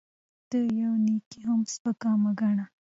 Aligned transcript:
ته 0.49 0.57
يوه 0.81 0.97
نيکي 1.05 1.39
هم 1.47 1.61
سپکه 1.73 2.11
مه 2.21 2.31
ګڼه 2.39 2.65